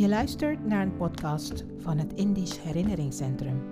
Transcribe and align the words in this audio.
Je 0.00 0.08
luistert 0.08 0.66
naar 0.66 0.82
een 0.82 0.96
podcast 0.96 1.64
van 1.78 1.98
het 1.98 2.12
Indisch 2.12 2.62
Herinneringscentrum. 2.62 3.62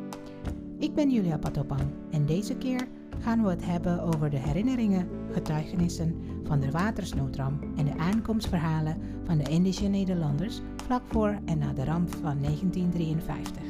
Ik 0.78 0.94
ben 0.94 1.10
Julia 1.10 1.38
Patopang 1.38 1.90
en 2.10 2.26
deze 2.26 2.56
keer 2.56 2.88
gaan 3.20 3.42
we 3.42 3.50
het 3.50 3.64
hebben 3.64 4.02
over 4.02 4.30
de 4.30 4.36
herinneringen, 4.36 5.08
getuigenissen 5.32 6.14
van 6.44 6.60
de 6.60 6.70
watersnoodramp 6.70 7.64
en 7.76 7.84
de 7.84 7.96
aankomstverhalen 7.96 8.96
van 9.24 9.38
de 9.38 9.50
Indische 9.50 9.86
Nederlanders 9.86 10.60
vlak 10.76 11.02
voor 11.06 11.38
en 11.44 11.58
na 11.58 11.72
de 11.72 11.84
ramp 11.84 12.10
van 12.10 12.38
1953. 12.40 13.67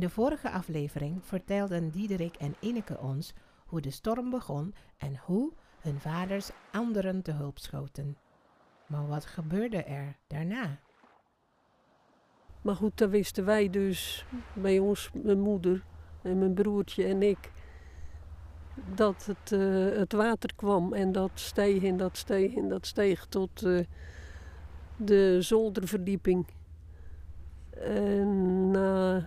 In 0.00 0.06
de 0.06 0.12
vorige 0.12 0.50
aflevering 0.50 1.26
vertelden 1.26 1.90
Diederik 1.90 2.36
en 2.36 2.54
Ineke 2.60 2.98
ons 2.98 3.32
hoe 3.66 3.80
de 3.80 3.90
storm 3.90 4.30
begon 4.30 4.74
en 4.96 5.20
hoe 5.24 5.52
hun 5.80 6.00
vaders 6.00 6.50
anderen 6.72 7.22
te 7.22 7.32
hulp 7.32 7.58
schoten. 7.58 8.16
Maar 8.86 9.06
wat 9.06 9.24
gebeurde 9.26 9.82
er 9.82 10.16
daarna? 10.26 10.78
Maar 12.62 12.76
goed, 12.76 12.98
dat 12.98 13.10
wisten 13.10 13.44
wij 13.44 13.70
dus 13.70 14.24
bij 14.54 14.78
ons, 14.78 15.10
mijn 15.12 15.40
moeder 15.40 15.84
en 16.22 16.38
mijn 16.38 16.54
broertje 16.54 17.04
en 17.04 17.22
ik, 17.22 17.52
dat 18.94 19.26
het, 19.26 19.52
uh, 19.52 19.96
het 19.96 20.12
water 20.12 20.54
kwam 20.54 20.92
en 20.92 21.12
dat 21.12 21.30
steeg 21.34 21.82
en 21.82 21.96
dat 21.96 22.16
steeg 22.16 22.54
en 22.54 22.68
dat 22.68 22.86
steeg 22.86 23.26
tot 23.26 23.62
uh, 23.62 23.84
de 24.96 25.42
zolderverdieping. 25.42 26.46
En 27.70 28.72
uh, 28.74 29.24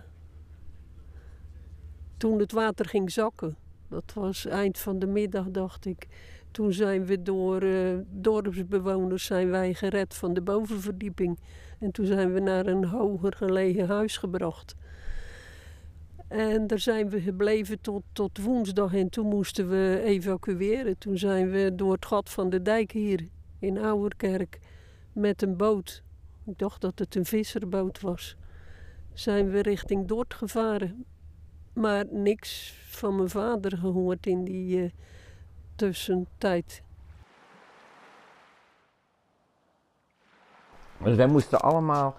toen 2.24 2.38
het 2.38 2.52
water 2.52 2.86
ging 2.86 3.12
zakken, 3.12 3.56
dat 3.88 4.12
was 4.14 4.46
eind 4.46 4.78
van 4.78 4.98
de 4.98 5.06
middag, 5.06 5.50
dacht 5.50 5.86
ik. 5.86 6.08
Toen 6.50 6.72
zijn 6.72 7.06
we 7.06 7.22
door 7.22 7.62
uh, 7.62 7.98
dorpsbewoners 8.10 9.24
zijn 9.24 9.50
wij 9.50 9.74
gered 9.74 10.14
van 10.14 10.34
de 10.34 10.40
bovenverdieping. 10.40 11.38
En 11.78 11.90
toen 11.90 12.06
zijn 12.06 12.32
we 12.32 12.40
naar 12.40 12.66
een 12.66 12.84
hoger 12.84 13.32
gelegen 13.36 13.88
huis 13.88 14.16
gebracht. 14.16 14.74
En 16.28 16.66
daar 16.66 16.78
zijn 16.78 17.08
we 17.08 17.20
gebleven 17.20 17.80
tot, 17.80 18.02
tot 18.12 18.38
woensdag 18.38 18.94
en 18.94 19.08
toen 19.08 19.26
moesten 19.26 19.68
we 19.68 20.00
evacueren. 20.04 20.98
Toen 20.98 21.18
zijn 21.18 21.50
we 21.50 21.74
door 21.74 21.92
het 21.92 22.06
gat 22.06 22.30
van 22.30 22.50
de 22.50 22.62
dijk 22.62 22.92
hier 22.92 23.28
in 23.58 23.78
Ouwerkerk 23.78 24.58
met 25.12 25.42
een 25.42 25.56
boot, 25.56 26.02
ik 26.46 26.58
dacht 26.58 26.80
dat 26.80 26.98
het 26.98 27.14
een 27.14 27.24
visserboot 27.24 28.00
was, 28.00 28.36
zijn 29.12 29.50
we 29.50 29.62
richting 29.62 30.08
Dort 30.08 30.34
gevaren 30.34 31.04
maar 31.74 32.04
niks 32.10 32.78
van 32.88 33.16
mijn 33.16 33.28
vader 33.28 33.78
gehoord 33.78 34.26
in 34.26 34.44
die 34.44 34.82
uh, 34.82 34.90
tussentijd. 35.76 36.82
Dus 40.98 41.16
wij 41.16 41.26
moesten 41.26 41.60
allemaal 41.60 42.16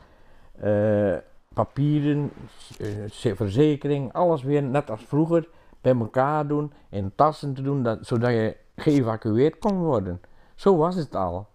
uh, 0.64 1.18
papieren, 1.54 2.32
uh, 2.78 3.36
verzekering, 3.36 4.14
alles 4.14 4.44
weer 4.44 4.64
net 4.64 4.90
als 4.90 5.04
vroeger 5.04 5.48
bij 5.82 5.96
elkaar 5.96 6.48
doen, 6.48 6.74
in 6.90 7.12
tassen 7.16 7.54
te 7.54 7.62
doen, 7.62 7.84
dat, 7.84 8.06
zodat 8.06 8.30
je 8.30 8.58
geëvacueerd 8.76 9.60
kon 9.60 9.78
worden. 9.78 10.22
Zo 10.56 10.78
was 10.78 10.96
het 10.96 11.16
al. 11.16 11.48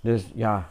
Dus 0.00 0.32
ja, 0.34 0.70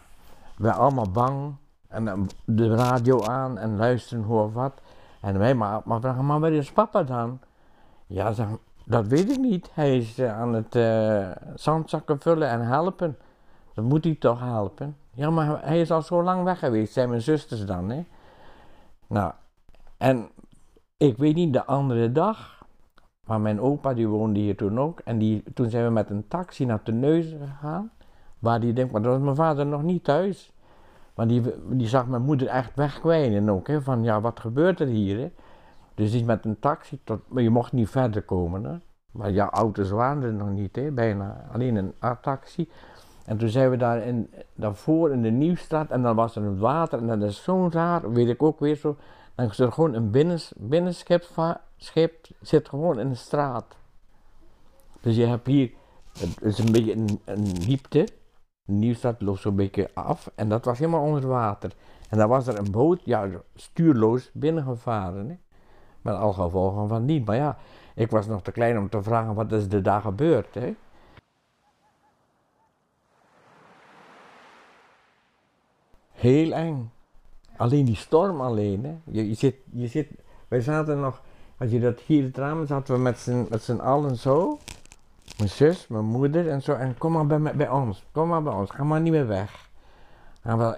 wij 0.57 0.72
allemaal 0.72 1.12
bang 1.12 1.56
en 1.88 2.27
de 2.45 2.75
radio 2.75 3.23
aan 3.23 3.57
en 3.57 3.77
luisteren 3.77 4.23
hoe 4.23 4.51
wat. 4.51 4.81
En 5.25 5.38
wij 5.38 5.56
maar, 5.56 5.81
maar 5.86 6.00
vragen, 6.00 6.25
maar 6.25 6.40
waar 6.40 6.52
is 6.52 6.72
papa 6.72 7.03
dan? 7.03 7.40
Ja, 8.08 8.34
dat 8.86 9.08
weet 9.08 9.31
ik 9.31 9.38
niet. 9.38 9.69
Hij 9.74 9.97
is 9.97 10.19
uh, 10.19 10.40
aan 10.40 10.53
het 10.53 10.75
uh, 10.75 11.31
zandzakken 11.56 12.19
vullen 12.19 12.50
en 12.50 12.62
helpen. 12.62 13.18
Dan 13.74 13.86
moet 13.86 14.03
hij 14.03 14.16
toch 14.16 14.40
helpen. 14.40 14.97
Ja, 15.12 15.30
maar 15.30 15.66
hij 15.68 15.81
is 15.81 15.91
al 15.91 16.02
zo 16.02 16.24
lang 16.24 16.44
weg 16.44 16.59
geweest, 16.59 16.94
zijn 16.94 17.09
mijn 17.09 17.22
zusters 17.22 17.66
dan, 17.66 17.90
hè. 17.90 18.06
Nou, 19.08 19.34
en 19.97 20.30
ik 20.97 21.18
weet 21.18 21.36
niet, 21.36 21.53
de 21.53 21.66
andere 21.66 22.12
dag, 22.12 22.66
maar 23.24 23.42
mijn 23.42 23.62
opa 23.62 23.94
die 23.94 24.07
woonde 24.07 24.40
hier 24.40 24.57
toen 24.57 24.80
ook. 24.80 25.00
En 25.00 25.18
die, 25.18 25.44
toen 25.53 25.69
zijn 25.69 25.86
we 25.86 25.92
met 25.92 26.09
een 26.09 26.28
taxi 26.28 26.66
naar 26.66 26.81
neus 26.84 27.36
gegaan. 27.40 27.92
Waar 28.40 28.59
die 28.59 28.74
denkt, 28.74 28.92
maar 28.92 29.02
dat 29.02 29.12
was 29.12 29.22
mijn 29.22 29.36
vader 29.36 29.66
nog 29.66 29.84
niet 29.84 30.03
thuis. 30.03 30.53
Maar 31.15 31.27
die, 31.27 31.41
die 31.67 31.87
zag 31.87 32.07
mijn 32.07 32.21
moeder 32.21 32.47
echt 32.47 32.71
wegkwijnen 32.75 33.49
ook. 33.49 33.67
Hè, 33.67 33.81
van 33.81 34.03
ja, 34.03 34.21
wat 34.21 34.39
gebeurt 34.39 34.79
er 34.79 34.87
hier? 34.87 35.31
Dus 35.93 36.13
is 36.13 36.23
met 36.23 36.45
een 36.45 36.59
taxi, 36.59 36.99
tot, 37.03 37.21
maar 37.27 37.43
je 37.43 37.49
mocht 37.49 37.71
niet 37.71 37.89
verder 37.89 38.21
komen. 38.21 38.63
Hè? 38.63 38.75
Maar 39.11 39.31
ja, 39.31 39.49
auto's 39.49 39.89
waren 39.89 40.23
er 40.23 40.33
nog 40.33 40.49
niet, 40.49 40.75
hè? 40.75 40.91
bijna 40.91 41.47
alleen 41.53 41.75
een 41.75 41.93
taxi. 42.21 42.69
En 43.25 43.37
toen 43.37 43.49
zijn 43.49 43.69
we 43.69 43.77
daar 43.77 44.03
in, 44.03 44.29
daarvoor 44.55 45.11
in 45.11 45.21
de 45.21 45.29
Nieuwstraat 45.29 45.91
en 45.91 46.01
dan 46.01 46.15
was 46.15 46.35
er 46.35 46.43
een 46.43 46.59
water 46.59 46.99
en 46.99 47.07
dat 47.07 47.29
is 47.29 47.43
zo 47.43 47.69
raar, 47.71 48.11
weet 48.11 48.29
ik 48.29 48.43
ook 48.43 48.59
weer 48.59 48.75
zo. 48.75 48.97
Dan 49.35 49.45
is 49.49 49.59
er 49.59 49.71
gewoon 49.71 49.93
een 49.93 50.11
binnens, 50.11 50.53
binnenschip 50.57 51.25
schip, 51.77 52.25
zit 52.41 52.69
gewoon 52.69 52.99
in 52.99 53.09
de 53.09 53.15
straat. 53.15 53.77
Dus 55.01 55.15
je 55.15 55.25
hebt 55.25 55.47
hier, 55.47 55.71
het 56.19 56.41
is 56.41 56.57
een 56.57 56.71
beetje 56.71 56.93
een, 56.93 57.19
een 57.25 57.43
diepte, 57.43 58.07
Nieuwstad 58.65 59.21
loopt 59.21 59.41
zo'n 59.41 59.55
beetje 59.55 59.89
af 59.93 60.31
en 60.35 60.49
dat 60.49 60.65
was 60.65 60.79
helemaal 60.79 61.03
onder 61.03 61.27
water. 61.27 61.71
En 62.09 62.17
dan 62.17 62.29
was 62.29 62.47
er 62.47 62.57
een 62.57 62.71
boot, 62.71 63.01
ja, 63.03 63.29
stuurloos 63.55 64.29
binnengevaren. 64.33 65.29
Hè? 65.29 65.35
Met 66.01 66.15
al 66.15 66.33
gevolgen 66.33 66.87
van 66.87 67.05
niet. 67.05 67.25
Maar 67.25 67.35
ja, 67.35 67.57
ik 67.95 68.11
was 68.11 68.27
nog 68.27 68.41
te 68.41 68.51
klein 68.51 68.77
om 68.77 68.89
te 68.89 69.03
vragen 69.03 69.33
wat 69.33 69.51
is 69.51 69.67
er 69.67 69.83
daar 69.83 70.01
gebeurd. 70.01 70.53
Hè? 70.53 70.75
Heel 76.11 76.51
eng. 76.51 76.91
Alleen 77.57 77.85
die 77.85 77.95
storm 77.95 78.41
alleen. 78.41 78.85
Hè? 78.85 78.95
Je, 79.03 79.29
je, 79.29 79.35
zit, 79.35 79.55
je 79.71 79.87
zit, 79.87 80.09
wij 80.47 80.61
zaten 80.61 80.99
nog, 80.99 81.21
als 81.57 81.71
je 81.71 81.79
dat 81.79 81.99
hier 81.99 82.23
het 82.23 82.37
raam 82.37 82.65
zaten 82.65 82.95
we 82.95 82.99
met 83.49 83.61
z'n 83.61 83.79
allen 83.79 84.15
zo. 84.15 84.57
Mijn 85.38 85.50
zus, 85.50 85.88
mijn 85.88 86.06
moeder 86.06 86.50
en 86.50 86.62
zo. 86.62 86.73
En 86.73 86.97
kom 86.97 87.12
maar 87.12 87.25
bij, 87.25 87.56
bij 87.56 87.69
ons. 87.69 88.06
Kom 88.12 88.28
maar 88.28 88.44
bij 88.44 88.53
ons. 88.53 88.72
Ga 88.72 88.84
maar 88.84 89.01
niet 89.01 89.12
meer 89.12 89.28
weg. 89.28 89.69
wel, 90.41 90.75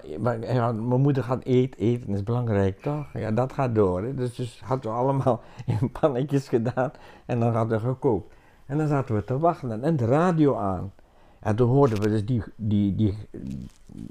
mijn 0.74 1.00
moeder 1.00 1.24
gaat 1.24 1.44
eten. 1.44 1.80
Eten 1.80 2.08
is 2.08 2.22
belangrijk, 2.22 2.80
toch? 2.80 3.06
Ja, 3.12 3.30
dat 3.30 3.52
gaat 3.52 3.74
door. 3.74 4.02
Hè? 4.02 4.14
Dus, 4.14 4.34
dus 4.34 4.60
hadden 4.64 4.90
we 4.90 4.96
allemaal 4.96 5.42
in 5.80 5.92
pannetjes 5.92 6.48
gedaan. 6.48 6.92
En 7.26 7.40
dan 7.40 7.54
hadden 7.54 7.80
we 7.80 7.86
gekookt. 7.86 8.34
En 8.66 8.78
dan 8.78 8.88
zaten 8.88 9.14
we 9.14 9.24
te 9.24 9.38
wachten 9.38 9.84
en 9.84 9.96
de 9.96 10.04
radio 10.04 10.56
aan. 10.56 10.92
En 11.40 11.56
toen 11.56 11.68
hoorden 11.68 12.00
we 12.00 12.08
dus 12.08 12.24
die, 12.24 12.42
die, 12.56 12.94
die, 12.94 13.18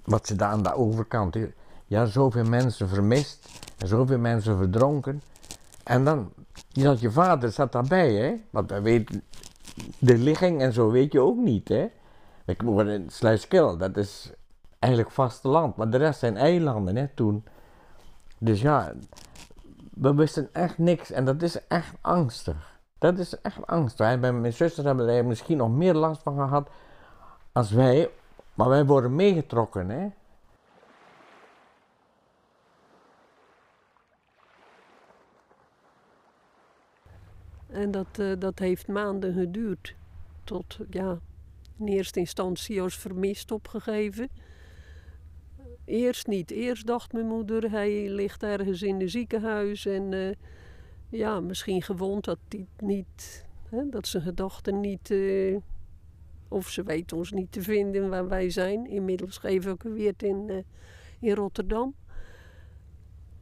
wat 0.04 0.28
ze 0.28 0.36
daar 0.36 0.50
aan 0.50 0.64
de 0.64 0.76
overkant, 0.76 1.38
ja, 1.86 2.06
zoveel 2.06 2.44
mensen 2.44 2.90
vermist 2.90 3.50
en 3.78 3.88
zoveel 3.88 4.20
mensen 4.20 4.58
verdronken. 4.58 5.22
En 5.84 6.04
dan, 6.04 6.32
dat 6.72 7.00
je 7.00 7.12
vader 7.12 7.52
zat 7.52 7.72
daarbij, 7.72 8.14
hè, 8.14 8.36
want 8.50 8.70
wij 8.70 8.82
weten, 8.82 9.24
de 10.00 10.18
ligging 10.18 10.62
en 10.62 10.74
zo 10.74 10.92
weet 10.92 11.12
je 11.12 11.20
ook 11.20 11.38
niet, 11.38 11.68
hè. 11.68 11.88
Ik 12.46 12.62
woon 12.62 12.88
in 12.88 13.10
Sluiskil, 13.10 13.78
dat 13.78 13.98
is 13.98 14.32
eigenlijk 14.80 15.14
vasteland, 15.14 15.76
maar 15.76 15.90
de 15.90 15.98
rest 15.98 16.20
zijn 16.20 16.38
eilanden, 16.38 16.96
hè, 16.96 17.08
toen. 17.08 17.46
Dus 18.38 18.62
ja, 18.62 18.94
we 19.94 20.14
wisten 20.14 20.50
echt 20.54 20.78
niks 20.78 21.12
en 21.12 21.26
dat 21.26 21.42
is 21.42 21.68
echt 21.68 21.94
angstig. 22.02 22.80
Dat 22.98 23.20
is 23.20 23.42
echt 23.42 23.68
angstig. 23.68 24.20
Bij 24.20 24.34
mijn 24.34 24.54
zusters 24.54 24.86
hebben 24.86 25.08
er 25.08 25.26
misschien 25.26 25.58
nog 25.58 25.70
meer 25.70 25.94
last 25.94 26.22
van 26.22 26.36
gehad 26.36 26.70
als 27.52 27.72
wij, 27.72 28.10
maar 28.54 28.70
wij 28.70 28.86
worden 28.86 29.16
meegetrokken, 29.16 29.90
hè. 29.90 30.08
En 37.78 37.92
dat, 37.92 38.20
uh, 38.20 38.34
dat 38.40 38.60
heeft 38.60 38.88
maanden 38.88 39.34
geduurd. 39.34 39.96
Tot, 40.44 40.80
ja, 40.90 41.20
in 41.80 41.88
eerste 41.88 42.20
instantie 42.20 42.82
als 42.82 42.98
vermist 42.98 43.52
opgegeven. 43.52 44.30
Eerst 45.86 46.28
niet. 46.28 46.52
Eerst 46.52 46.88
dacht 46.88 47.14
mijn 47.14 47.28
moeder, 47.28 47.72
hij 47.72 48.10
ligt 48.10 48.44
ergens 48.44 48.82
in 48.82 49.00
het 49.00 49.12
ziekenhuis 49.12 49.86
en 49.86 50.12
uh, 50.12 50.32
ja, 51.10 51.40
misschien 51.40 51.82
gewond 51.82 52.26
dat 52.26 52.40
hij 52.50 52.68
niet, 52.80 53.46
hè, 53.70 53.90
dat 53.90 54.08
zijn 54.08 54.24
gedachten 54.24 54.80
niet, 54.80 55.10
uh, 55.10 55.58
of 56.48 56.70
ze 56.70 56.84
weten 56.84 57.18
ons 57.18 57.32
niet 57.32 57.52
te 57.52 57.62
vinden 57.62 58.10
waar 58.10 58.28
wij 58.28 58.50
zijn. 58.50 58.88
Inmiddels 58.88 59.38
geëvacueerd 59.38 60.24
in, 60.24 60.66
in 61.20 61.34
Rotterdam. 61.34 61.96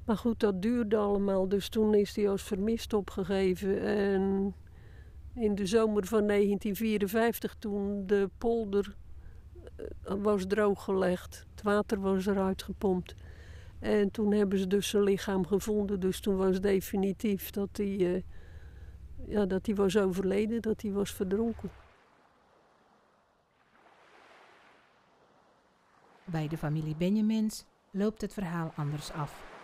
Maar 0.05 0.17
goed, 0.17 0.39
dat 0.39 0.61
duurde 0.61 0.97
allemaal. 0.97 1.47
Dus 1.47 1.69
toen 1.69 1.93
is 1.93 2.15
hij 2.15 2.29
als 2.29 2.43
vermist 2.43 2.93
opgegeven. 2.93 3.81
En 3.81 4.55
in 5.33 5.55
de 5.55 5.65
zomer 5.65 6.05
van 6.05 6.27
1954, 6.27 7.55
toen 7.59 8.07
de 8.07 8.29
polder 8.37 8.95
eh, 9.75 9.85
was 10.17 10.45
drooggelegd, 10.47 11.45
het 11.51 11.61
water 11.61 11.99
was 11.99 12.25
eruit 12.25 12.63
gepompt. 12.63 13.15
En 13.79 14.11
toen 14.11 14.31
hebben 14.31 14.59
ze 14.59 14.67
dus 14.67 14.89
zijn 14.89 15.03
lichaam 15.03 15.45
gevonden. 15.45 15.99
Dus 15.99 16.19
toen 16.19 16.35
was 16.35 16.61
definitief 16.61 17.49
dat 17.49 17.69
hij, 17.71 17.97
uh, 17.97 18.21
ja, 19.27 19.45
dat 19.45 19.65
hij 19.65 19.75
was 19.75 19.97
overleden, 19.97 20.61
dat 20.61 20.81
hij 20.81 20.91
was 20.91 21.11
verdronken. 21.11 21.69
Bij 26.25 26.47
de 26.47 26.57
familie 26.57 26.95
Benjamins 26.95 27.65
loopt 27.91 28.21
het 28.21 28.33
verhaal 28.33 28.71
anders 28.75 29.11
af. 29.11 29.54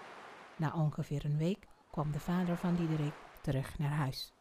Na 0.62 0.74
ongeveer 0.76 1.26
een 1.26 1.38
week 1.38 1.68
kwam 1.92 2.12
de 2.12 2.20
vader 2.20 2.56
van 2.56 2.76
Diederik 2.76 3.14
terug 3.42 3.80
naar 3.80 3.90
huis. 3.90 4.34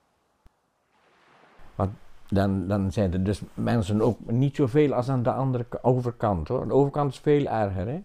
Want 1.74 1.90
dan, 2.28 2.68
dan 2.68 2.92
zijn 2.92 3.12
er 3.12 3.24
dus 3.24 3.42
mensen 3.54 4.00
ook 4.00 4.30
niet 4.30 4.56
zoveel 4.56 4.94
als 4.94 5.08
aan 5.08 5.22
de 5.22 5.32
andere 5.32 5.66
overkant 5.82 6.48
hoor. 6.48 6.66
De 6.66 6.74
overkant 6.74 7.12
is 7.12 7.18
veel 7.18 7.46
erger 7.46 7.86
hè. 7.86 8.04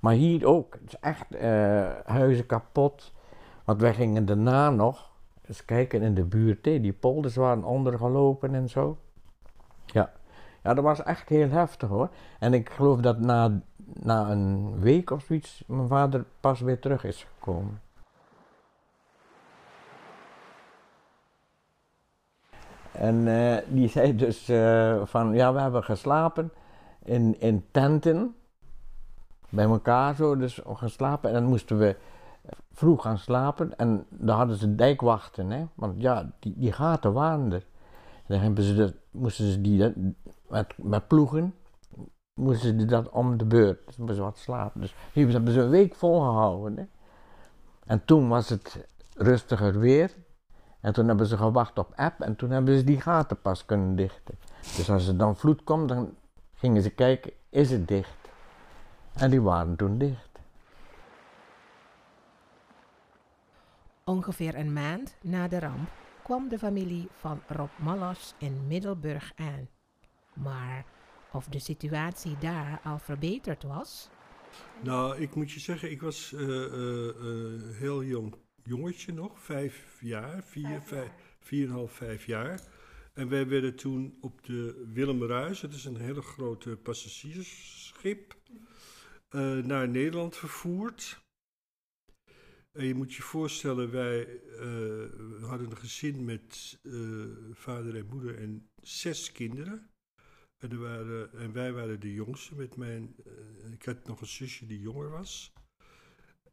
Maar 0.00 0.12
hier 0.12 0.46
ook. 0.46 0.74
Het 0.74 0.92
is 0.92 0.98
echt 1.00 1.34
uh, 1.34 1.40
huizen 2.04 2.46
kapot. 2.46 3.12
Want 3.64 3.80
wij 3.80 3.94
gingen 3.94 4.26
daarna 4.26 4.70
nog 4.70 5.10
eens 5.42 5.64
kijken 5.64 6.02
in 6.02 6.14
de 6.14 6.24
buurt. 6.24 6.64
Hè. 6.64 6.80
Die 6.80 6.92
polders 6.92 7.36
waren 7.36 7.64
ondergelopen 7.64 8.54
en 8.54 8.68
zo. 8.68 8.98
Ja. 9.86 10.12
ja, 10.62 10.74
dat 10.74 10.84
was 10.84 11.02
echt 11.02 11.28
heel 11.28 11.48
heftig 11.48 11.88
hoor. 11.88 12.10
En 12.38 12.54
ik 12.54 12.70
geloof 12.70 13.00
dat 13.00 13.18
na, 13.18 13.60
na 13.92 14.30
een 14.30 14.80
week 14.80 15.10
of 15.10 15.22
zoiets 15.22 15.64
mijn 15.66 15.88
vader 15.88 16.24
pas 16.40 16.60
weer 16.60 16.78
terug 16.78 17.04
is 17.04 17.26
gekomen. 17.34 17.80
En 22.92 23.14
uh, 23.14 23.56
die 23.68 23.88
zei 23.88 24.16
dus 24.16 24.48
uh, 24.48 25.00
van, 25.04 25.34
ja, 25.34 25.52
we 25.52 25.60
hebben 25.60 25.84
geslapen 25.84 26.52
in, 27.02 27.40
in 27.40 27.64
tenten, 27.70 28.34
bij 29.48 29.64
elkaar 29.64 30.14
zo, 30.14 30.36
dus 30.36 30.60
geslapen. 30.64 31.28
En 31.28 31.34
dan 31.34 31.44
moesten 31.44 31.78
we 31.78 31.96
vroeg 32.72 33.02
gaan 33.02 33.18
slapen 33.18 33.76
en 33.76 34.06
dan 34.08 34.36
hadden 34.36 34.56
ze 34.56 34.74
dijkwachten, 34.74 35.50
hè. 35.50 35.64
Want 35.74 36.00
ja, 36.00 36.30
die, 36.38 36.54
die 36.56 36.72
gaten 36.72 37.12
waren 37.12 37.52
er. 37.52 37.66
dan 38.26 38.38
hebben 38.38 38.64
ze 38.64 38.94
moesten 39.10 39.52
ze 39.52 39.60
die 39.60 39.92
met, 40.48 40.74
met 40.76 41.08
ploegen, 41.08 41.54
moesten 42.44 42.80
ze 42.80 42.86
dat 42.86 43.08
om 43.08 43.36
de 43.36 43.44
beurt, 43.44 43.86
dus 43.86 43.96
moesten 43.96 44.16
ze 44.16 44.22
wat 44.22 44.38
slapen. 44.38 44.80
Dus 44.80 44.94
die 45.12 45.26
hebben 45.26 45.52
ze 45.52 45.60
een 45.60 45.70
week 45.70 45.94
volgehouden, 45.94 46.76
hè. 46.76 46.84
En 47.84 48.04
toen 48.04 48.28
was 48.28 48.48
het 48.48 48.86
rustiger 49.14 49.78
weer. 49.78 50.10
En 50.80 50.92
toen 50.92 51.08
hebben 51.08 51.26
ze 51.26 51.36
gewacht 51.36 51.78
op 51.78 51.92
app 51.96 52.20
en 52.20 52.36
toen 52.36 52.50
hebben 52.50 52.76
ze 52.78 52.84
die 52.84 53.00
gaten 53.00 53.40
pas 53.40 53.64
kunnen 53.64 53.96
dichten. 53.96 54.38
Dus 54.76 54.90
als 54.90 55.08
er 55.08 55.16
dan 55.16 55.36
vloed 55.36 55.64
komt, 55.64 55.88
dan 55.88 56.14
gingen 56.54 56.82
ze 56.82 56.90
kijken, 56.90 57.32
is 57.48 57.70
het 57.70 57.88
dicht? 57.88 58.28
En 59.14 59.30
die 59.30 59.42
waren 59.42 59.76
toen 59.76 59.98
dicht. 59.98 60.38
Ongeveer 64.04 64.54
een 64.54 64.72
maand 64.72 65.16
na 65.22 65.48
de 65.48 65.58
ramp 65.58 65.88
kwam 66.22 66.48
de 66.48 66.58
familie 66.58 67.08
van 67.18 67.40
Rob 67.46 67.70
Mallas 67.76 68.34
in 68.38 68.66
Middelburg 68.66 69.32
aan. 69.36 69.68
Maar 70.32 70.84
of 71.34 71.46
de 71.46 71.58
situatie 71.58 72.38
daar 72.38 72.80
al 72.84 72.98
verbeterd 72.98 73.62
was? 73.62 74.10
Nou, 74.82 75.16
ik 75.16 75.34
moet 75.34 75.50
je 75.50 75.60
zeggen, 75.60 75.90
ik 75.90 76.00
was 76.00 76.32
uh, 76.32 76.40
uh, 76.40 77.06
uh, 77.06 77.76
heel 77.76 78.04
jong 78.04 78.34
jongetje 78.62 79.12
nog, 79.12 79.40
vijf 79.40 79.98
jaar, 80.00 80.44
vier, 80.44 80.80
vijf, 80.82 81.10
vier 81.40 81.66
en 81.66 81.72
half, 81.72 81.92
vijf 81.92 82.26
jaar. 82.26 82.60
En 83.12 83.28
wij 83.28 83.48
werden 83.48 83.76
toen 83.76 84.18
op 84.20 84.44
de 84.44 84.90
Willem 84.92 85.24
Ruis, 85.24 85.60
het 85.60 85.74
is 85.74 85.84
een 85.84 85.96
hele 85.96 86.22
grote 86.22 86.76
passagiersschip, 86.76 88.36
uh, 89.30 89.56
naar 89.56 89.88
Nederland 89.88 90.36
vervoerd. 90.36 91.22
En 92.72 92.86
je 92.86 92.94
moet 92.94 93.14
je 93.14 93.22
voorstellen, 93.22 93.90
wij 93.90 94.40
uh, 94.60 95.48
hadden 95.48 95.70
een 95.70 95.76
gezin 95.76 96.24
met 96.24 96.78
uh, 96.82 97.26
vader 97.52 97.96
en 97.96 98.06
moeder 98.06 98.38
en 98.38 98.70
zes 98.82 99.32
kinderen. 99.32 99.93
En, 100.70 100.80
waren, 100.80 101.32
en 101.32 101.52
wij 101.52 101.72
waren 101.72 102.00
de 102.00 102.12
jongste 102.12 102.54
met 102.54 102.76
mijn. 102.76 103.14
ik 103.72 103.84
had 103.84 104.06
nog 104.06 104.20
een 104.20 104.26
zusje 104.26 104.66
die 104.66 104.80
jonger 104.80 105.10
was. 105.10 105.52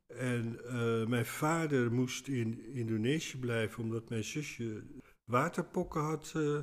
En 0.07 0.59
uh, 0.65 1.05
mijn 1.07 1.25
vader 1.25 1.91
moest 1.91 2.27
in 2.27 2.65
Indonesië 2.65 3.37
blijven 3.37 3.83
omdat 3.83 4.09
mijn 4.09 4.23
zusje 4.23 4.83
waterpokken 5.23 6.01
had 6.01 6.33
uh, 6.35 6.59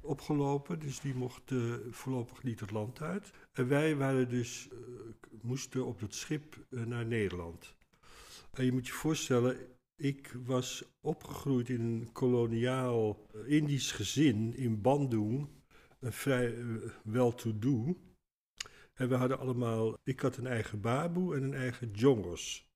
opgelopen. 0.00 0.78
Dus 0.78 1.00
die 1.00 1.14
mocht 1.14 1.52
voorlopig 1.90 2.42
niet 2.42 2.60
het 2.60 2.70
land 2.70 3.00
uit. 3.00 3.30
En 3.52 3.68
wij 3.68 3.96
waren 3.96 4.28
dus, 4.28 4.68
moesten 5.42 5.86
op 5.86 6.00
het 6.00 6.14
schip 6.14 6.66
naar 6.68 7.06
Nederland. 7.06 7.76
En 8.52 8.64
je 8.64 8.72
moet 8.72 8.86
je 8.86 8.92
voorstellen, 8.92 9.56
ik 9.96 10.36
was 10.44 10.84
opgegroeid 11.00 11.68
in 11.68 11.80
een 11.80 12.12
koloniaal 12.12 13.26
Indisch 13.46 13.92
gezin 13.92 14.54
in 14.56 14.80
Bandung. 14.80 15.48
Vrij 16.02 16.54
wel-to-do. 17.04 17.96
En 18.94 19.08
we 19.08 19.14
hadden 19.14 19.38
allemaal, 19.38 19.98
ik 20.02 20.20
had 20.20 20.36
een 20.36 20.46
eigen 20.46 20.80
baboe 20.80 21.36
en 21.36 21.42
een 21.42 21.54
eigen 21.54 21.90
jongos. 21.90 22.70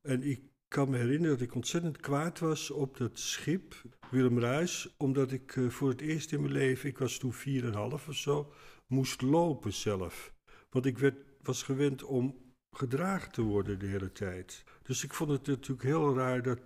En 0.00 0.22
ik 0.22 0.42
kan 0.68 0.90
me 0.90 0.96
herinneren 0.96 1.38
dat 1.38 1.46
ik 1.46 1.54
ontzettend 1.54 2.00
kwaad 2.00 2.38
was 2.38 2.70
op 2.70 2.96
dat 2.96 3.18
schip, 3.18 3.74
Willem 4.10 4.38
Ruis, 4.38 4.94
omdat 4.96 5.32
ik 5.32 5.56
uh, 5.56 5.70
voor 5.70 5.88
het 5.88 6.00
eerst 6.00 6.32
in 6.32 6.40
mijn 6.40 6.52
leven, 6.52 6.88
ik 6.88 6.98
was 6.98 7.18
toen 7.18 7.34
4,5 7.34 7.72
of 7.74 8.08
zo, 8.10 8.52
moest 8.86 9.22
lopen 9.22 9.72
zelf. 9.72 10.34
Want 10.70 10.86
ik 10.86 10.98
werd, 10.98 11.16
was 11.42 11.62
gewend 11.62 12.02
om 12.02 12.54
gedragen 12.70 13.32
te 13.32 13.42
worden 13.42 13.78
de 13.78 13.86
hele 13.86 14.12
tijd. 14.12 14.64
Dus 14.82 15.04
ik 15.04 15.14
vond 15.14 15.30
het 15.30 15.46
natuurlijk 15.46 15.82
heel 15.82 16.14
raar 16.14 16.42
dat 16.42 16.60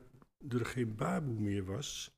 er 0.49 0.67
geen 0.67 0.97
baboe 0.97 1.41
meer 1.41 1.65
was 1.65 2.11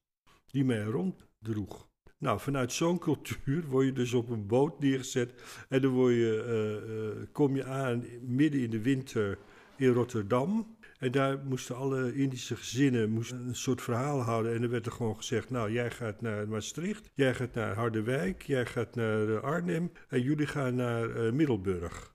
die 0.46 0.64
mij 0.64 0.82
ronddroeg. 0.82 1.88
Nou, 2.24 2.40
vanuit 2.40 2.72
zo'n 2.72 2.98
cultuur 2.98 3.64
word 3.66 3.86
je 3.86 3.92
dus 3.92 4.12
op 4.12 4.30
een 4.30 4.46
boot 4.46 4.80
neergezet 4.80 5.32
en 5.68 5.80
dan 5.80 5.90
word 5.90 6.14
je, 6.14 6.44
uh, 6.46 7.20
uh, 7.20 7.26
kom 7.32 7.56
je 7.56 7.64
aan 7.64 8.04
midden 8.20 8.60
in 8.60 8.70
de 8.70 8.80
winter 8.80 9.38
in 9.76 9.92
Rotterdam. 9.92 10.76
En 10.98 11.12
daar 11.12 11.38
moesten 11.44 11.76
alle 11.76 12.14
Indische 12.14 12.56
gezinnen 12.56 13.24
een 13.30 13.54
soort 13.54 13.82
verhaal 13.82 14.20
houden. 14.20 14.54
En 14.54 14.62
er 14.62 14.70
werd 14.70 14.86
er 14.86 14.92
gewoon 14.92 15.16
gezegd: 15.16 15.50
Nou, 15.50 15.72
jij 15.72 15.90
gaat 15.90 16.20
naar 16.20 16.48
Maastricht, 16.48 17.10
jij 17.14 17.34
gaat 17.34 17.54
naar 17.54 17.74
Harderwijk, 17.74 18.42
jij 18.42 18.66
gaat 18.66 18.94
naar 18.94 19.28
uh, 19.28 19.42
Arnhem 19.42 19.92
en 20.08 20.22
jullie 20.22 20.46
gaan 20.46 20.74
naar 20.74 21.34
Middelburg. 21.34 22.14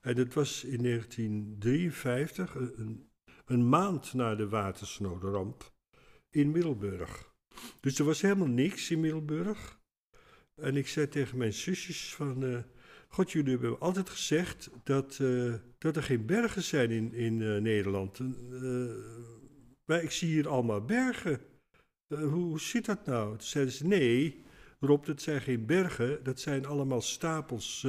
En 0.00 0.14
dat 0.14 0.34
was 0.34 0.64
in 0.64 0.82
1953, 0.82 2.54
een, 2.54 3.10
een 3.44 3.68
maand 3.68 4.14
na 4.14 4.34
de 4.34 4.48
watersnoodramp, 4.48 5.72
in 6.30 6.50
Middelburg. 6.50 7.33
Dus 7.80 7.98
er 7.98 8.04
was 8.04 8.20
helemaal 8.20 8.48
niks 8.48 8.90
in 8.90 9.00
Middelburg. 9.00 9.78
En 10.54 10.76
ik 10.76 10.88
zei 10.88 11.08
tegen 11.08 11.38
mijn 11.38 11.52
zusjes 11.52 12.14
van, 12.14 12.44
uh, 12.44 12.58
God, 13.08 13.32
jullie 13.32 13.50
hebben 13.50 13.80
altijd 13.80 14.10
gezegd 14.10 14.70
dat, 14.84 15.18
uh, 15.22 15.54
dat 15.78 15.96
er 15.96 16.02
geen 16.02 16.26
bergen 16.26 16.62
zijn 16.62 16.90
in, 16.90 17.12
in 17.12 17.40
uh, 17.40 17.60
Nederland. 17.60 18.18
maar 19.84 20.02
ik 20.02 20.10
zie 20.10 20.28
hier 20.28 20.48
allemaal 20.48 20.84
bergen. 20.84 21.40
Hoe, 22.06 22.26
hoe 22.26 22.60
zit 22.60 22.84
dat 22.84 23.06
nou? 23.06 23.30
Toen 23.30 23.46
zeiden 23.46 23.74
ze, 23.74 23.86
nee, 23.86 24.44
Rob, 24.80 25.04
dat 25.04 25.22
zijn 25.22 25.40
geen 25.40 25.66
bergen. 25.66 26.24
Dat 26.24 26.40
zijn 26.40 26.66
allemaal 26.66 27.00
stapels 27.00 27.86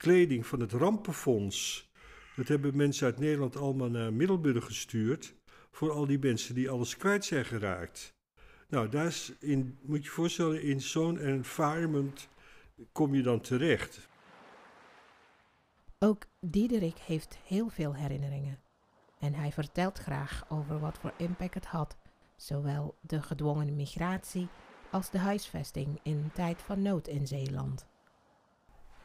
kleding 0.00 0.46
van 0.46 0.60
het 0.60 0.72
Rampenfonds. 0.72 1.90
Dat 2.36 2.48
hebben 2.48 2.76
mensen 2.76 3.06
uit 3.06 3.18
Nederland 3.18 3.56
allemaal 3.56 3.90
naar 3.90 4.12
Middelburg 4.12 4.64
gestuurd. 4.64 5.34
Voor 5.70 5.90
al 5.90 6.06
die 6.06 6.18
mensen 6.18 6.54
die 6.54 6.70
alles 6.70 6.96
kwijt 6.96 7.24
zijn 7.24 7.44
geraakt. 7.44 8.14
Nou, 8.70 8.88
daar 8.88 9.06
is 9.06 9.32
in, 9.38 9.78
moet 9.82 9.98
je 9.98 10.04
je 10.04 10.10
voorstellen, 10.10 10.62
in 10.62 10.80
zo'n 10.80 11.18
environment 11.18 12.28
kom 12.92 13.14
je 13.14 13.22
dan 13.22 13.40
terecht. 13.40 14.08
Ook 15.98 16.24
Diederik 16.40 16.98
heeft 16.98 17.38
heel 17.46 17.68
veel 17.68 17.94
herinneringen. 17.94 18.58
En 19.18 19.34
hij 19.34 19.52
vertelt 19.52 19.98
graag 19.98 20.44
over 20.48 20.78
wat 20.78 20.98
voor 20.98 21.12
impact 21.16 21.54
het 21.54 21.66
had, 21.66 21.96
zowel 22.36 22.94
de 23.00 23.22
gedwongen 23.22 23.76
migratie 23.76 24.48
als 24.90 25.10
de 25.10 25.18
huisvesting 25.18 25.98
in 26.02 26.30
tijd 26.34 26.62
van 26.62 26.82
nood 26.82 27.06
in 27.08 27.26
Zeeland. 27.26 27.86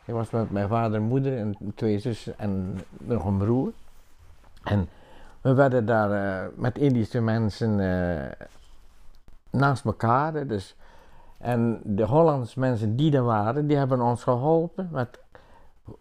Ik 0.05 0.13
was 0.13 0.29
met 0.29 0.51
mijn 0.51 0.67
vader 0.67 0.99
en 0.99 1.07
moeder 1.07 1.37
en 1.37 1.73
twee 1.75 1.99
zussen 1.99 2.39
en 2.39 2.79
nog 2.97 3.25
een 3.25 3.37
broer. 3.37 3.73
En 4.63 4.89
we 5.41 5.53
werden 5.53 5.85
daar 5.85 6.45
uh, 6.45 6.57
met 6.57 6.77
Indische 6.77 7.21
mensen 7.21 7.79
uh, 7.79 8.47
naast 9.55 9.85
elkaar. 9.85 10.47
Dus. 10.47 10.75
En 11.37 11.81
de 11.83 12.03
Hollandse 12.03 12.59
mensen 12.59 12.95
die 12.95 13.15
er 13.15 13.23
waren, 13.23 13.67
die 13.67 13.77
hebben 13.77 14.01
ons 14.01 14.23
geholpen 14.23 14.89
met 14.91 15.19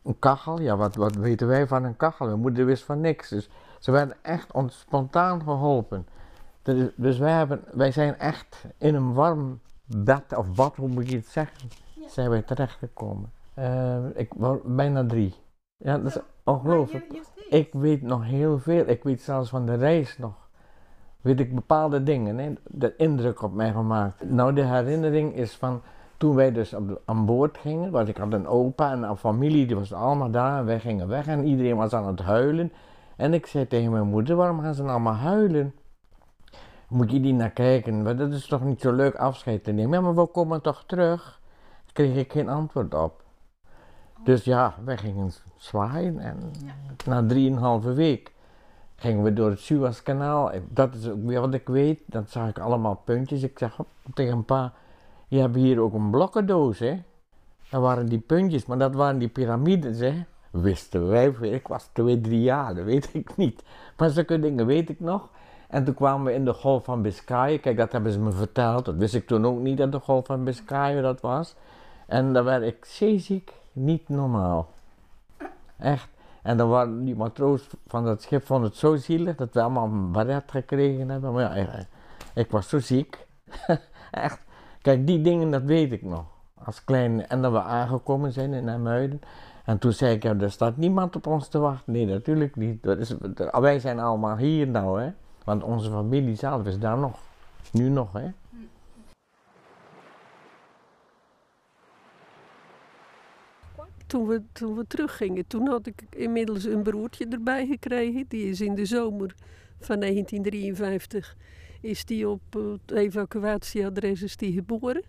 een 0.03 0.19
kachel. 0.19 0.61
Ja, 0.61 0.77
wat, 0.77 0.95
wat 0.95 1.15
weten 1.15 1.47
wij 1.47 1.67
van 1.67 1.85
een 1.85 1.97
kachel? 1.97 2.27
Mijn 2.27 2.41
moeder 2.41 2.65
wist 2.65 2.85
van 2.85 3.01
niks. 3.01 3.29
Dus 3.29 3.51
ze 3.79 3.91
werden 3.91 4.17
echt 4.23 4.53
ons 4.53 4.79
spontaan 4.79 5.43
geholpen. 5.43 6.07
Dus, 6.63 6.91
dus 6.97 7.19
wij, 7.19 7.33
hebben, 7.33 7.61
wij 7.73 7.91
zijn 7.91 8.19
echt 8.19 8.65
in 8.79 8.95
een 8.95 9.13
warm 9.13 9.61
bed, 9.85 10.37
of 10.37 10.55
bad, 10.55 10.77
hoe 10.77 10.89
moet 10.89 11.11
je 11.11 11.17
het 11.17 11.27
zeggen, 11.27 11.69
ja. 11.95 12.09
zijn 12.09 12.31
wij 12.31 12.43
terechtgekomen. 12.43 13.33
Uh, 13.59 13.97
ik 14.15 14.33
was 14.37 14.59
bijna 14.65 15.07
drie. 15.07 15.35
Ja, 15.77 15.99
dat 15.99 16.17
is 16.17 16.23
ongelooflijk. 16.45 17.05
ik 17.49 17.73
weet 17.73 18.03
nog 18.03 18.25
heel 18.25 18.59
veel. 18.59 18.89
Ik 18.89 19.03
weet 19.03 19.23
zelfs 19.23 19.51
van 19.51 19.67
de 19.67 19.75
reis 19.75 20.19
nog. 20.19 20.44
Weet 21.25 21.41
ik 21.41 21.55
bepaalde 21.55 22.03
dingen, 22.03 22.39
hè, 22.39 22.53
de 22.65 22.97
indruk 22.97 23.43
op 23.43 23.53
mij 23.53 23.73
gemaakt. 23.73 24.31
Nou, 24.31 24.53
de 24.53 24.65
herinnering 24.65 25.35
is 25.35 25.55
van 25.55 25.83
toen 26.17 26.35
wij 26.35 26.53
dus 26.53 26.75
op, 26.75 27.01
aan 27.05 27.27
boord 27.27 27.59
gingen. 27.59 27.91
Want 27.91 28.09
ik 28.09 28.17
had 28.17 28.33
een 28.33 28.47
opa 28.47 28.93
en 28.93 29.03
een 29.03 29.17
familie, 29.17 29.67
die 29.67 29.77
was 29.77 29.93
allemaal 29.93 30.31
daar. 30.31 30.59
En 30.59 30.65
wij 30.65 30.81
gingen 30.81 31.09
weg 31.09 31.27
en 31.27 31.45
iedereen 31.45 31.77
was 31.77 31.93
aan 31.93 32.07
het 32.07 32.21
huilen. 32.21 32.73
En 33.17 33.35
ik 33.35 33.47
zei 33.47 33.67
tegen 33.67 33.91
mijn 33.91 34.07
moeder, 34.07 34.37
waarom 34.37 34.61
gaan 34.61 34.75
ze 34.75 34.81
nou 34.81 34.93
allemaal 34.93 35.15
huilen? 35.15 35.75
Moet 36.89 37.11
je 37.11 37.21
die 37.21 37.35
naar 37.35 37.51
kijken, 37.51 38.05
want 38.05 38.19
dat 38.19 38.33
is 38.33 38.47
toch 38.47 38.65
niet 38.65 38.81
zo 38.81 38.93
leuk 38.93 39.15
afscheid 39.15 39.65
te 39.65 39.73
nemen. 39.73 39.93
Ja, 39.93 40.01
maar 40.01 40.15
we 40.15 40.27
komen 40.27 40.63
toch 40.63 40.85
terug? 40.87 41.41
Daar 41.85 41.93
kreeg 41.93 42.17
ik 42.17 42.33
geen 42.33 42.49
antwoord 42.49 42.95
op. 42.95 43.23
Dus 44.25 44.45
ja, 44.45 44.75
wij 44.85 44.97
gingen 44.97 45.33
zwaaien 45.57 46.19
en 46.19 46.39
na 47.07 47.27
drieënhalve 47.27 47.93
week 47.93 48.34
gingen 48.97 49.23
we 49.23 49.33
door 49.33 49.51
het 49.51 49.61
Suezkanaal. 49.61 50.51
Dat 50.69 50.95
is 50.95 51.09
ook 51.09 51.25
weer 51.25 51.41
wat 51.41 51.55
ik 51.55 51.69
weet. 51.69 52.01
Dan 52.07 52.25
zag 52.27 52.49
ik 52.49 52.59
allemaal 52.59 53.03
puntjes. 53.05 53.43
Ik 53.43 53.59
zeg 53.59 53.79
tegen 54.15 54.33
een 54.33 54.45
paar, 54.45 54.73
je 55.29 55.39
hebt 55.39 55.55
hier 55.55 55.81
ook 55.81 55.93
een 55.93 56.11
blokkendoos, 56.11 56.79
hè? 56.79 57.03
Dat 57.71 57.83
waren 57.83 58.07
die 58.07 58.19
puntjes, 58.19 58.67
maar 58.67 58.79
dat 58.79 58.95
waren 58.95 59.19
die 59.19 59.29
piramides, 59.29 59.99
hè? 59.99 60.25
Wisten 60.51 61.09
wij, 61.09 61.27
ik 61.41 61.69
was 61.69 61.89
twee, 61.93 62.21
drie 62.21 62.43
jaar, 62.43 62.75
dat 62.75 62.85
weet 62.85 63.11
ik 63.13 63.37
niet. 63.37 63.63
Maar 63.97 64.11
zulke 64.11 64.39
dingen 64.39 64.67
weet 64.67 64.89
ik 64.89 65.01
nog. 65.01 65.29
En 65.69 65.85
toen 65.85 65.95
kwamen 65.95 66.27
we 66.27 66.33
in 66.33 66.45
de 66.45 66.53
Golf 66.53 66.85
van 66.85 67.03
Biscayen. 67.03 67.61
Kijk, 67.61 67.77
dat 67.77 67.93
hebben 67.93 68.13
ze 68.13 68.21
me 68.21 68.33
verteld. 68.33 68.85
Dat 68.85 68.95
wist 68.95 69.15
ik 69.15 69.27
toen 69.27 69.47
ook 69.47 69.59
niet 69.59 69.79
dat 69.79 69.93
de 69.93 70.01
Golf 70.01 70.27
van 70.27 70.45
Biscayen 70.45 71.03
dat 71.03 71.21
was. 71.21 71.55
En 72.07 72.33
daar 72.33 72.45
werd 72.45 72.63
ik 72.63 72.85
zeeziek, 72.85 73.53
niet 73.73 74.09
normaal. 74.09 74.69
Echt. 75.79 76.09
En 76.45 76.57
dan 76.57 76.69
waren 76.69 77.05
die 77.05 77.17
matroos 77.17 77.69
van 77.87 78.05
dat 78.05 78.23
schip 78.23 78.47
vond 78.47 78.65
het 78.65 78.77
zo 78.77 78.97
zielig 78.97 79.37
dat 79.37 79.55
we 79.55 79.61
allemaal 79.61 79.85
een 79.85 80.13
baret 80.13 80.51
gekregen 80.51 81.09
hebben. 81.09 81.33
Maar 81.33 81.59
ja, 81.59 81.87
ik, 82.35 82.51
was 82.51 82.69
zo 82.69 82.79
ziek. 82.79 83.27
Echt. 84.11 84.41
Kijk, 84.83 85.07
die 85.07 85.21
dingen, 85.21 85.51
dat 85.51 85.63
weet 85.63 85.93
ik 85.93 86.03
nog. 86.03 86.25
Als 86.65 86.85
klein, 86.85 87.27
en 87.29 87.43
dat 87.43 87.53
we 87.53 87.61
aangekomen 87.61 88.33
zijn 88.33 88.53
in 88.53 88.69
Amuiden. 88.69 89.21
En 89.65 89.79
toen 89.79 89.93
zei 89.93 90.15
ik, 90.15 90.23
ja, 90.23 90.35
er 90.39 90.51
staat 90.51 90.77
niemand 90.77 91.17
op 91.17 91.27
ons 91.27 91.49
te 91.49 91.59
wachten. 91.59 91.93
Nee, 91.93 92.07
natuurlijk 92.07 92.57
niet. 92.57 92.83
Dat 92.83 92.99
is, 92.99 93.15
wij 93.51 93.79
zijn 93.79 94.01
allemaal 94.01 94.37
hier 94.37 94.69
nou, 94.69 95.03
hè. 95.03 95.11
Want 95.45 95.63
onze 95.63 95.91
familie 95.91 96.37
zelf 96.37 96.67
is 96.67 96.79
daar 96.79 96.99
nog. 96.99 97.19
Nu 97.73 97.89
nog, 97.89 98.13
hè. 98.13 98.31
Toen 104.07 104.27
we, 104.27 104.43
toen 104.53 104.77
we 104.77 104.87
teruggingen, 104.87 105.47
toen 105.47 105.67
had 105.69 105.87
ik 105.87 106.03
inmiddels 106.11 106.65
een 106.65 106.83
broertje 106.83 107.27
erbij 107.29 107.67
gekregen. 107.67 108.25
Die 108.29 108.49
is 108.49 108.61
in 108.61 108.75
de 108.75 108.85
zomer 108.85 109.35
van 109.81 110.01
1953 110.01 111.37
is 111.81 112.05
die 112.05 112.29
op 112.29 112.41
het 112.53 112.91
evacuatieadres 112.91 114.23
is 114.23 114.37
die 114.37 114.53
geboren. 114.53 115.03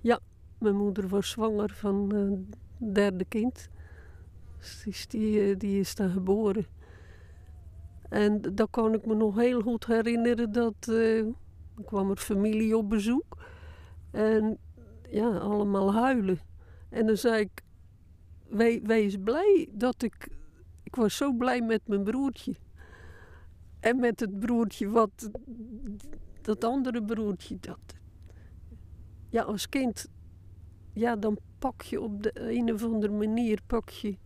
Ja, 0.00 0.20
mijn 0.58 0.76
moeder 0.76 1.08
was 1.08 1.30
zwanger 1.30 1.70
van 1.74 2.14
het 2.14 2.94
derde 2.94 3.24
kind. 3.24 3.68
Dus 4.84 5.06
die, 5.08 5.56
die 5.56 5.80
is 5.80 5.94
daar 5.94 6.08
geboren. 6.08 6.66
En 8.08 8.40
dan 8.54 8.70
kan 8.70 8.94
ik 8.94 9.06
me 9.06 9.14
nog 9.14 9.36
heel 9.36 9.60
goed 9.60 9.86
herinneren 9.86 10.52
dat 10.52 10.92
kwam 11.84 12.10
er 12.10 12.16
familie 12.16 12.76
op 12.76 12.88
bezoek. 12.88 13.36
En 14.10 14.58
ja, 15.10 15.36
allemaal 15.36 15.94
huilen. 15.94 16.40
En 16.94 17.06
dan 17.06 17.16
zei 17.16 17.40
ik, 17.40 17.62
we, 18.48 18.80
wees 18.82 19.16
blij 19.24 19.68
dat 19.72 20.02
ik... 20.02 20.28
Ik 20.82 20.94
was 20.94 21.16
zo 21.16 21.32
blij 21.32 21.60
met 21.60 21.80
mijn 21.88 22.04
broertje. 22.04 22.54
En 23.80 24.00
met 24.00 24.20
het 24.20 24.40
broertje 24.40 24.88
wat... 24.88 25.30
Dat 26.40 26.64
andere 26.64 27.02
broertje, 27.02 27.56
dat... 27.60 27.78
Ja, 29.28 29.42
als 29.42 29.68
kind... 29.68 30.08
Ja, 30.92 31.16
dan 31.16 31.38
pak 31.58 31.82
je 31.82 32.00
op 32.00 32.22
de 32.22 32.50
een 32.50 32.72
of 32.72 32.84
andere 32.84 33.12
manier... 33.12 33.60
Pak 33.66 33.88
je 33.88 34.16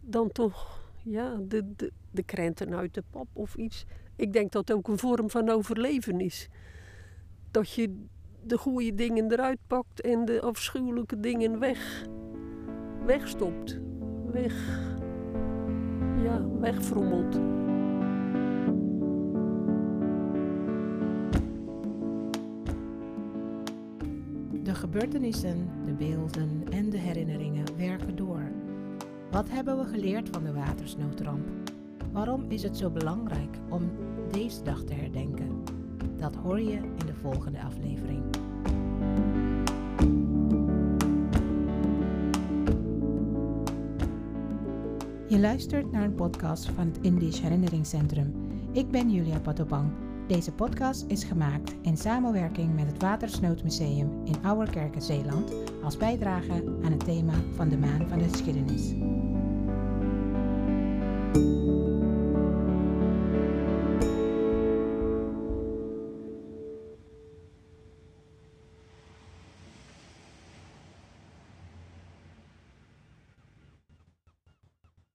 dan 0.00 0.32
toch... 0.32 0.84
Ja, 1.02 1.36
de, 1.36 1.74
de, 1.76 1.92
de 2.10 2.22
krenten 2.22 2.74
uit 2.74 2.94
de 2.94 3.02
pap 3.10 3.28
of 3.32 3.54
iets. 3.54 3.84
Ik 4.16 4.32
denk 4.32 4.52
dat 4.52 4.72
ook 4.72 4.88
een 4.88 4.98
vorm 4.98 5.30
van 5.30 5.48
overleven 5.48 6.20
is. 6.20 6.48
Dat 7.50 7.70
je 7.70 8.04
de 8.46 8.58
goede 8.58 8.94
dingen 8.94 9.32
eruit 9.32 9.58
pakt 9.66 10.00
en 10.00 10.24
de 10.24 10.40
afschuwelijke 10.40 11.20
dingen 11.20 11.58
weg, 11.58 12.06
wegstopt. 13.04 13.78
Weg, 14.32 14.88
ja, 16.22 16.46
wegfrommelt. 16.60 17.32
De 24.62 24.74
gebeurtenissen, 24.74 25.68
de 25.84 25.92
beelden 25.92 26.64
en 26.70 26.90
de 26.90 26.98
herinneringen 26.98 27.76
werken 27.76 28.16
door. 28.16 28.50
Wat 29.30 29.48
hebben 29.48 29.78
we 29.78 29.84
geleerd 29.84 30.28
van 30.28 30.44
de 30.44 30.52
watersnoodramp? 30.52 31.48
Waarom 32.12 32.44
is 32.48 32.62
het 32.62 32.76
zo 32.76 32.90
belangrijk 32.90 33.58
om 33.68 33.90
deze 34.30 34.62
dag 34.62 34.82
te 34.82 34.94
herdenken? 34.94 35.75
Dat 36.18 36.34
hoor 36.34 36.60
je 36.60 36.76
in 36.76 37.06
de 37.06 37.14
volgende 37.14 37.62
aflevering. 37.62 38.22
Je 45.28 45.38
luistert 45.38 45.92
naar 45.92 46.04
een 46.04 46.14
podcast 46.14 46.68
van 46.68 46.86
het 46.86 46.98
Indisch 47.00 47.40
Herinneringscentrum. 47.40 48.34
Ik 48.72 48.90
ben 48.90 49.10
Julia 49.10 49.38
Patopang. 49.38 49.90
Deze 50.26 50.52
podcast 50.52 51.04
is 51.08 51.24
gemaakt 51.24 51.74
in 51.82 51.96
samenwerking 51.96 52.74
met 52.74 52.86
het 52.86 53.02
Watersnoodmuseum 53.02 54.10
in 54.24 54.36
Ouwerkerken, 54.42 55.02
Zeeland, 55.02 55.52
als 55.82 55.96
bijdrage 55.96 56.78
aan 56.82 56.92
het 56.92 57.04
thema 57.04 57.34
van 57.54 57.68
de 57.68 57.78
Maan 57.78 58.08
van 58.08 58.18
de 58.18 58.28
Geschiedenis. 58.28 58.94